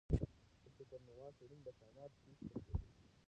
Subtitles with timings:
[0.63, 2.87] د سوپرنووا څېړنې د کائنات پېښې تشریح کوي.